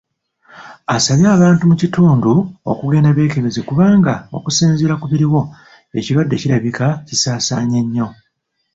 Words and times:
Asabye 0.95 1.27
abantu 1.35 1.61
mu 1.69 1.75
kitundu 1.81 2.31
okugenda 2.71 3.09
beekebeze 3.17 3.59
kubanga 3.69 4.13
okusinziira 4.37 4.93
ku 4.97 5.05
biriwo 5.11 5.41
ekirwadde 5.97 6.35
kirabika 6.41 6.87
kisaasaanye 7.07 7.79
nyo. 7.93 8.07